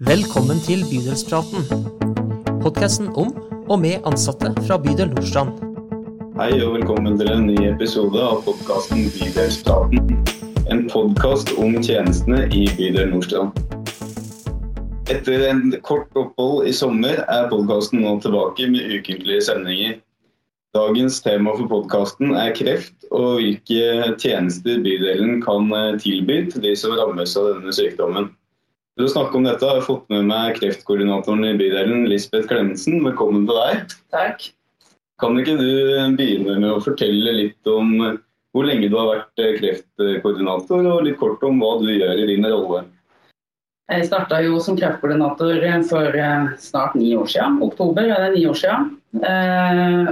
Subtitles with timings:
[0.00, 1.66] Velkommen til Bydelspraten.
[2.62, 3.34] Podkasten om
[3.68, 5.58] og med ansatte fra bydel Nordstrand.
[6.38, 10.16] Hei og velkommen til en ny episode av podkasten Bydelspraten.
[10.72, 13.60] En podkast om tjenestene i bydel Nordstrand.
[15.12, 20.00] Etter en kort opphold i sommer er podkasten nå tilbake med ukentlige sendinger.
[20.72, 25.68] Dagens tema for podkasten er kreft og hvilke tjenester bydelen kan
[26.00, 28.32] tilby til de som rammes av denne sykdommen.
[29.00, 32.98] For å snakke om dette har jeg fått med meg kreftkoordinatoren i bydelen, Lisbeth Clemensen.
[33.00, 33.94] Velkommen til deg.
[34.12, 34.42] Takk.
[35.24, 35.70] Kan ikke du
[36.18, 41.40] begynne med å fortelle litt om hvor lenge du har vært kreftkoordinator, og litt kort
[41.48, 42.82] om hva du gjør i din rolle?
[43.88, 46.20] Jeg starta jo som kreftkoordinator for
[46.60, 47.56] snart ni år siden.
[47.70, 48.92] Oktober er det ni år siden.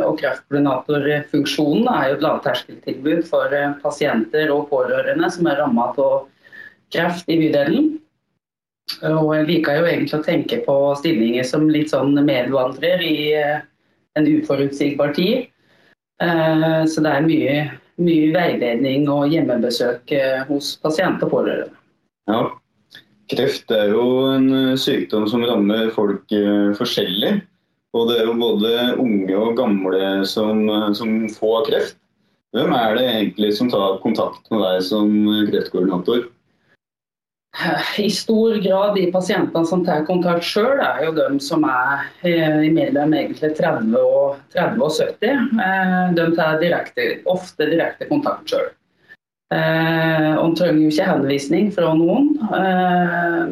[0.01, 3.53] Og kreftkoordinatorfunksjonen er jo et lavterskeltilbud for
[3.85, 6.21] pasienter og pårørende som er rammet av
[6.89, 7.99] kreft i bydelen.
[9.09, 13.19] Og jeg liker jo egentlig å tenke på stillinger som litt sånn medvandrer i
[14.19, 15.51] en uforutsigbar tid.
[16.19, 17.59] Så det er mye,
[18.03, 20.15] mye veiledning og hjemmebesøk
[20.49, 21.77] hos pasient og pårørende.
[22.33, 22.41] Ja,
[23.31, 24.49] kreft er jo en
[24.81, 26.27] sykdom som rammer folk
[26.81, 27.37] forskjellig.
[27.97, 30.65] Og det er jo både unge og gamle som,
[30.97, 31.97] som får kreft.
[32.57, 35.13] Hvem er det egentlig som tar kontakt med deg som
[35.51, 36.27] kreftkoordinator?
[37.99, 42.07] I stor grad de pasientene som tar kontakt sjøl, er jo de som er
[42.75, 45.49] mellom 30 og, 30 og 70.
[46.19, 48.71] De tar direkte, ofte direkte kontakt sjøl.
[49.49, 52.35] De trenger jo ikke henvisning fra noen,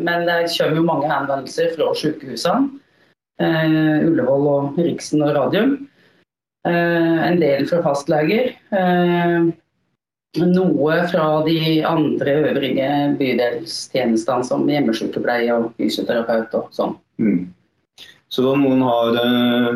[0.05, 2.83] men det kommer jo mange henvendelser fra sykehusene.
[3.41, 5.77] Ullevål og Riksen og Radium.
[6.69, 8.53] En del fra fastleger.
[10.41, 16.97] Noe fra de andre øvrige bydelstjenestene som hjemmesykepleie og fysioterapeut og sånn.
[17.23, 17.47] Mm.
[18.29, 19.71] Så da noen har eh,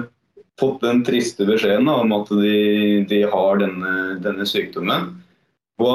[0.61, 3.95] fått den triste beskjeden da, om at de, de har denne,
[4.25, 5.13] denne sykdommen,
[5.81, 5.95] hva,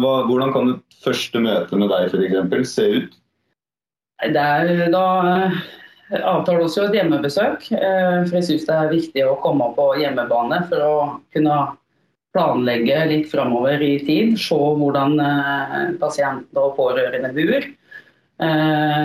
[0.00, 3.12] hva, hvordan kan det første møte med deg eksempel, se ut?
[4.20, 5.04] Det er da
[6.10, 7.68] avtaler også et hjemmebesøk.
[7.70, 10.96] For jeg syns det er viktig å komme på hjemmebane for å
[11.34, 11.60] kunne
[12.34, 14.36] planlegge litt framover i tid.
[14.38, 15.16] Se hvordan
[16.02, 17.66] pasienter og pårørende bor.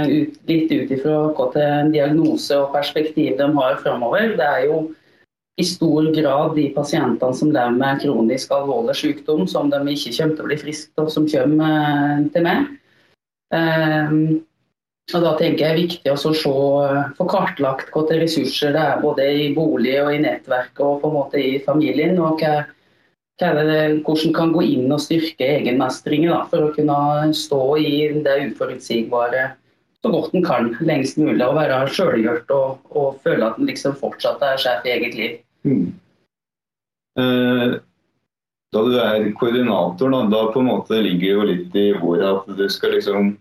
[0.06, 4.38] Litt ut ifra hvilken diagnose og perspektiv de har framover.
[4.38, 4.84] Det er jo
[5.58, 10.36] i stor grad de pasientene som lever med kronisk alvorlig sykdom som de ikke kommer
[10.36, 12.66] til å bli friske av, som kommer til meg.
[15.14, 16.32] Og da tenker jeg det er viktig å se,
[17.16, 21.18] få kartlagt hvilke ressurser det er både i bolig og i nettverk og på en
[21.20, 22.18] måte i familien.
[22.20, 22.66] og hva,
[23.42, 29.50] hvordan kan gå inn og styrke egenmestringen da, for å kunne stå i det uforutsigbare
[30.06, 31.42] så godt en kan lengst mulig.
[31.42, 35.38] Og være sjølgjort og, og, føle at en liksom fortsatt er sjef i eget liv.
[35.66, 35.88] Mm.
[37.20, 37.78] Eh,
[38.76, 42.58] da du er koordinator, da, da, på en måte ligger jo litt i ordet at
[42.60, 43.32] du skal liksom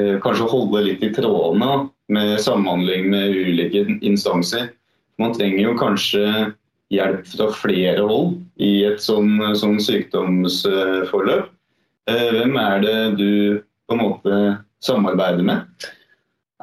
[0.00, 4.74] eh, kanskje holde litt i trådene med samhandling med ulike instanser.
[5.22, 6.26] Man trenger jo kanskje
[6.92, 11.50] hjelp fra flere hold i et sånn, sånn sykdomsforløp.
[12.10, 13.30] Hvem er det du
[13.88, 14.40] på en måte
[14.84, 15.88] samarbeider med?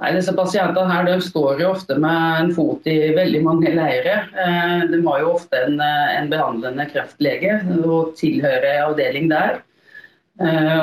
[0.02, 4.30] Nei, disse Pasientene her, de står jo ofte med en fot i veldig mange leirer.
[4.90, 9.60] De har jo ofte en, en behandlende kreftlege og tilhører avdeling der.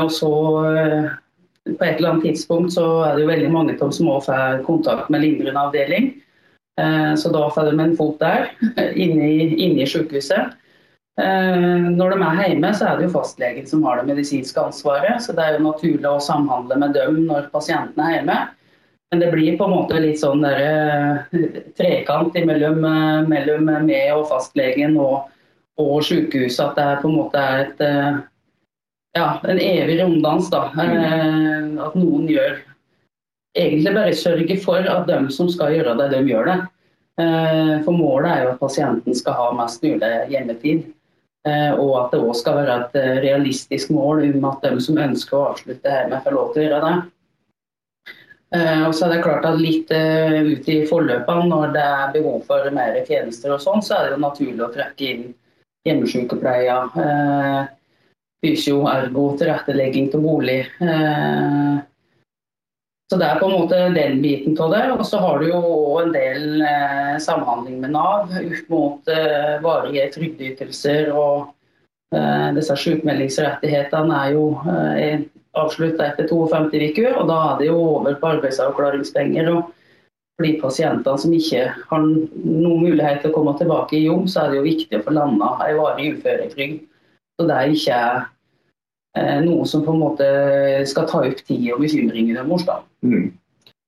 [0.04, 0.30] Og så
[1.68, 5.10] på et eller annet tidspunkt så er det jo veldig mange som også får kontakt
[5.10, 6.12] med lindrende avdeling.
[7.18, 8.50] Så da får de en fot der,
[9.04, 10.52] inne i, inne i sykehuset.
[11.18, 15.18] Når de er hjemme, så er det jo fastlegen som har det medisinske ansvaret.
[15.24, 18.38] Så det er jo naturlig å samhandle med dem når pasienten er hjemme.
[19.10, 21.24] Men det blir på en måte litt sånn der,
[21.78, 22.82] trekant mellom,
[23.30, 25.30] mellom meg og fastlegen og,
[25.80, 26.74] og sykehuset.
[26.74, 27.80] At det på en måte er et,
[29.16, 30.50] ja, en evig runddans.
[30.52, 30.66] da.
[30.76, 32.60] At noen gjør
[33.58, 36.58] egentlig bare sørge for at de som skal gjøre det, de gjør det.
[37.84, 40.86] For målet er jo at pasienten skal ha mest mulig hjemmetid.
[41.48, 45.46] Og at det òg skal være et realistisk mål om at de som ønsker å
[45.52, 46.96] avslutte hjemme, får lov til å gjøre det.
[48.88, 52.70] Og så er det klart at litt ut i forløpene, når det er behov for
[52.74, 55.26] mer tjenester og sånn, så er det jo naturlig å trekke inn
[55.88, 56.78] hjemmesykepleie,
[58.44, 60.62] fysio, ergo, tilrettelegging til bolig.
[63.08, 64.82] Så det er på en måte den biten av det.
[64.92, 65.62] Og så har du jo
[66.02, 71.08] en del eh, samhandling med Nav ut mot eh, varige trygdeytelser.
[71.16, 71.48] Og
[72.12, 74.44] eh, disse sykmeldingsrettighetene er jo
[75.58, 79.50] avslutta etter 52 uker, og da er det jo over på arbeidsavklaringspenger.
[79.56, 79.74] og
[80.38, 84.44] for de pasientene som ikke har noen mulighet til å komme tilbake i jobb, så
[84.44, 86.84] er det jo viktig å få landa ei varig uføretrygd.
[87.34, 87.98] Så det er ikke
[89.18, 90.28] eh, noe som på en måte
[90.86, 92.68] skal ta opp tid og bekymringer deres.
[93.04, 93.28] Mm.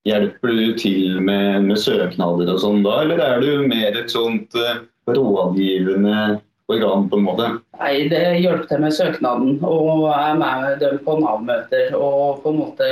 [0.09, 4.55] Hjelper du til med, med, søknader og sånn da, eller er du mer et sånt
[4.57, 4.81] uh,
[5.11, 6.41] rådgivende
[6.71, 7.49] organ, på en måte?
[7.81, 11.95] Nei, Det hjelper til med søknaden, og jeg er med dem på Nav-møter.
[11.99, 12.89] Og på en måte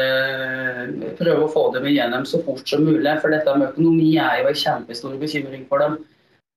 [1.21, 3.15] prøve å få dem igjennom så fort som mulig.
[3.23, 5.99] For dette med økonomi er jo en kjempestor bekymring for dem.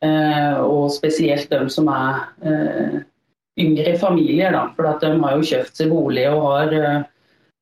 [0.01, 3.01] Eh, og spesielt dem som er eh,
[3.61, 4.65] yngre familier, da.
[4.75, 7.01] For de har jo kjøpt seg bolig og har eh,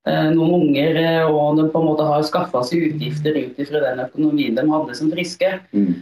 [0.07, 0.95] noen unger,
[1.27, 4.95] og de på en måte har skaffa seg utgifter ut fra den økonomien de hadde
[4.97, 5.49] som friske.
[5.75, 5.99] Mm.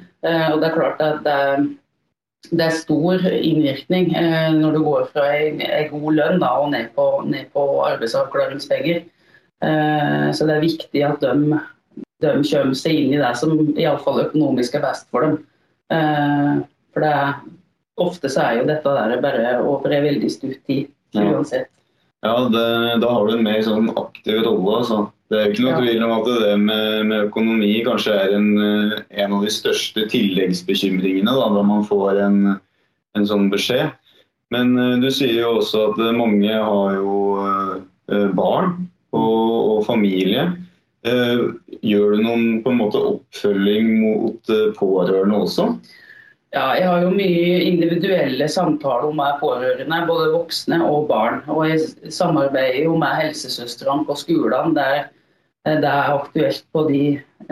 [0.53, 1.65] Og det er klart at det er
[2.51, 5.61] det er stor innvirkning eh, når du går fra en,
[5.91, 9.03] god lønn da, og ned på, ned på arbeidsavklaringspenger.
[9.65, 11.59] Eh, så det er viktig at de,
[12.23, 15.39] de kommer seg inn i det som iallfall økonomisk er best for dem.
[15.93, 16.53] Eh,
[16.93, 17.33] for det er,
[18.07, 21.67] ofte så er jo dette der bare over en veldig stutt tid uansett.
[21.67, 21.73] Ja,
[22.25, 24.79] det, da har du en mer sånn aktiv rolle.
[24.81, 25.05] altså.
[25.27, 28.93] Det er ikke noe tvil om at det med, med økonomi kanskje er en, eh,
[29.23, 32.37] en, av de største tilleggsbekymringene da, når man får en,
[33.17, 33.91] en, sånn beskjed.
[34.55, 37.15] Men uh, du sier jo også at mange har jo
[38.37, 40.45] barn og, og familie.
[41.03, 45.67] Gjør du noen på en måte oppfølging mot pårørende også?
[46.57, 51.43] Ja, jeg har jo mye individuelle samtaler med pårørende, både voksne og barn.
[51.53, 55.05] Og jeg samarbeider jo med helsesøstrene på skolene der
[55.67, 57.01] det er aktuelt på de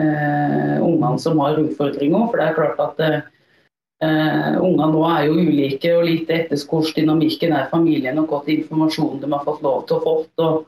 [0.00, 2.24] eh, ungene som har utfordringer.
[2.30, 6.96] For det er klart at eh, ungene nå er jo ulike og lite etter hvordan
[6.96, 10.16] dynamikken er familien og hvilken informasjon de har fått lov til å få.
[10.48, 10.60] Og,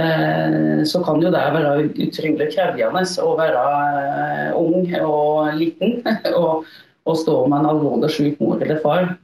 [0.00, 3.66] eh, så kan jo det være utrolig krevende å være
[4.00, 6.00] eh, ung og liten
[6.40, 6.64] og,
[7.06, 9.14] og, stå med en alvorlig syk mor eller far.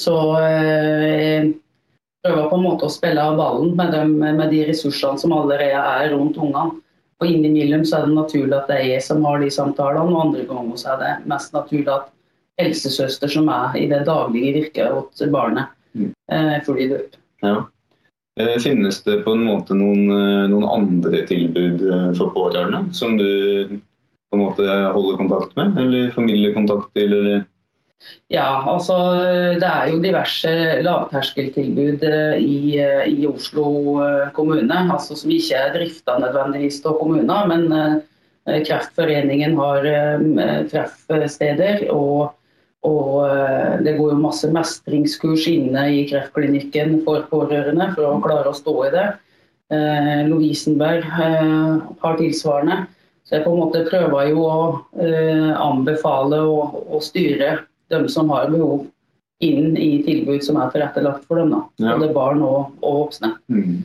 [0.00, 1.50] Så eh,
[2.24, 5.78] prøver på en måte å spille av ballen med, dem, med de ressursene som allerede
[5.78, 6.80] er rundt ungene.
[7.22, 10.24] Og innimellom så er det naturlig at det er jeg som har de samtalene, og
[10.24, 12.10] andre ganger så er det mest naturlig at
[12.60, 16.10] helsesøster som er i det daglige virket hos barnet, mm.
[16.32, 17.16] eh, følger det opp.
[17.44, 17.54] Ja.
[18.40, 23.14] Eh, finnes det på en måte noen, eh, noen, andre tilbud eh, for pårørende som
[23.18, 23.78] du
[24.34, 27.14] på en måte holder kontakt med, eller formidler kontakt til?
[27.14, 27.44] eller
[28.32, 28.96] ja, altså
[29.60, 30.50] det er jo diverse
[30.84, 33.66] lavterskeltilbud eh, i, eh, i Oslo
[34.04, 34.80] eh, kommune.
[34.92, 38.02] Altså som ikke er drifta nødvendigvis av kommuner, men
[38.44, 39.86] Kreftforeningen har
[40.68, 41.86] treffsteder.
[41.94, 42.34] Og,
[42.84, 43.06] og
[43.80, 48.74] det går jo masse mestringskurs inne i kreftklinikken for pårørende for å klare å stå
[48.84, 49.06] i det.
[50.28, 52.82] Lovisenberg har tilsvarende.
[53.24, 54.56] Så jeg på en måte prøver jo å
[55.56, 57.54] anbefale og styre
[57.88, 58.84] dem som har behov
[59.44, 61.52] inn i tilbud som er tilrettelagt for dem.
[61.54, 61.96] da, ja.
[61.96, 63.34] Både barn og, og voksne.
[63.52, 63.82] Mm.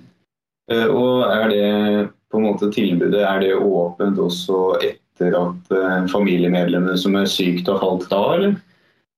[0.72, 1.68] Eh, og er det
[2.30, 7.72] på en måte tilbudet er det åpent også etter at eh, familiemedlemmene som er sykt
[7.72, 8.58] har falt da, eller?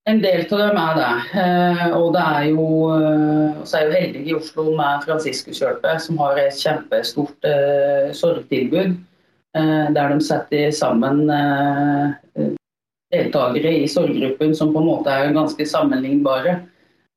[0.09, 1.09] En del av dem er det.
[1.37, 6.17] Eh, og det er jo, uh, så er jo heldige i Oslo med Fransiskuskjøpet, som
[6.23, 8.95] har et kjempestort uh, sorgtilbud.
[9.53, 11.25] Der de setter sammen
[13.11, 16.59] deltakere i sorggruppen som på en måte er ganske sammenlignbare.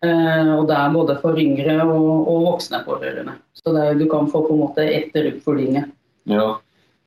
[0.05, 3.39] Eh, og det er både for yngre og, og voksne pårørende.
[3.57, 5.87] Så er, du kan få på en måte etter oppfølginga.
[6.31, 6.49] Ja,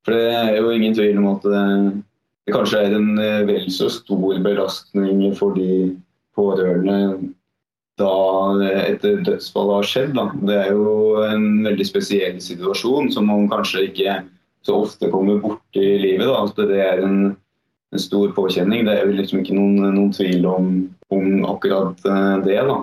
[0.05, 1.63] for det er jo ingen tvil om at det,
[2.53, 5.97] kanskje er en eh, vel så stor belastning for de
[6.37, 7.33] pårørende
[7.97, 8.13] da
[8.85, 10.11] etter dødsfall har skjedd.
[10.13, 10.27] Da.
[10.47, 14.19] Det er jo en veldig spesiell situasjon som man kanskje ikke
[14.67, 16.27] så ofte kommer borti i livet.
[16.27, 16.43] Da.
[16.43, 17.19] At det er en
[17.91, 18.85] en stor påkjenning.
[18.85, 20.69] Det er jo liksom ikke noen, noen tvil om,
[21.13, 22.59] om, akkurat eh, det.
[22.67, 22.77] da.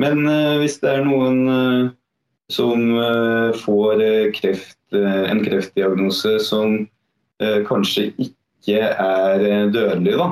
[0.00, 1.90] Men uh, hvis det er noen uh,
[2.50, 2.82] som
[3.62, 4.00] får
[4.34, 6.80] kreft, en kreftdiagnose som
[7.38, 10.26] kanskje ikke er dødelig, da.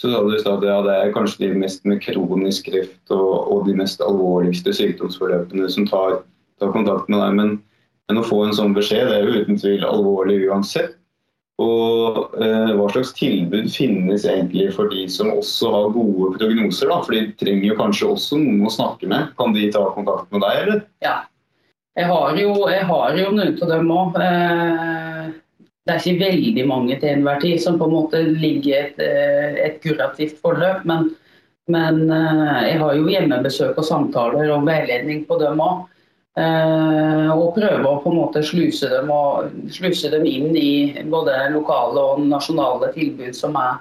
[0.00, 3.68] Så sa du at ja, det er kanskje de mest med kronisk kreft og, og
[3.68, 6.22] de mest alvorligste sykdomsforløpene som tar,
[6.56, 7.36] tar kontakt med deg.
[7.36, 7.52] Men,
[8.08, 10.94] men, å få en sånn beskjed det er jo uten tvil alvorlig uansett.
[11.62, 16.90] Og eh, hva slags tilbud finnes egentlig for de som også har gode prognoser?
[16.92, 16.98] da?
[17.06, 19.32] For de trenger jo kanskje også noen å snakke med.
[19.40, 20.84] Kan de ta kontakt med deg, eller?
[21.04, 21.16] Ja.
[21.96, 24.18] Jeg har jo, jeg har jo noen av dem òg.
[24.20, 25.30] Eh,
[25.86, 29.56] det er ikke veldig mange til enhver tid som på en måte ligger et, eh,
[29.64, 30.84] et kurativt forløp.
[30.84, 31.12] Men,
[31.72, 35.86] men eh, jeg har jo hjemmebesøk og samtaler og veiledning på dem òg.
[36.36, 39.12] Eh, og prøve å på en måte sluse dem,
[39.72, 43.78] sluse dem inn i både lokale og nasjonale tilbud som er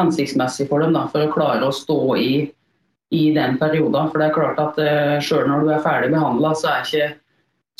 [0.00, 2.32] hensiktsmessig for dem, da, for å klare å stå i,
[3.12, 4.08] i den perioden.
[4.08, 7.10] For det er klart at uh, sjøl når du er ferdig behandla, så er ikke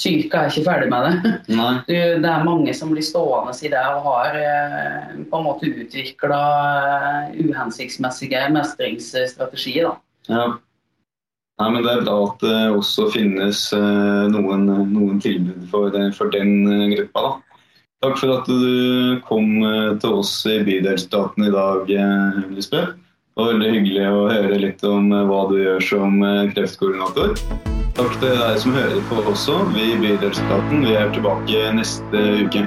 [0.01, 1.35] psyka er ikke ferdig med det.
[1.89, 5.71] Du, det er mange som blir stående i det og har uh, på en måte
[5.71, 9.89] utvikla uh, uhensiktsmessige mestringsstrategier.
[9.89, 10.35] Da.
[10.35, 10.51] Ja.
[11.61, 14.65] Nei, men Det er bra at det også finnes uh, noen,
[14.95, 16.65] noen, tilbud for, for den
[16.97, 17.27] gruppa.
[17.27, 17.33] da.
[18.01, 22.95] Takk for at du kom eh, til oss i Bydelsstaten i dag, eh, Lisbeth.
[22.97, 26.17] Det var veldig hyggelig å høre litt om eh, hva du gjør som
[26.55, 27.37] kreftkoordinator.
[28.01, 29.59] Takk til deg som hører på også.
[29.77, 32.65] Vi i Bydelsstaten vi er tilbake neste uke.